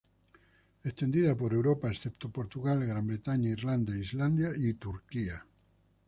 [0.83, 5.45] Extendida por Europa, excepto Portugal, Gran Bretaña, Irlanda, Islandia y Turquía.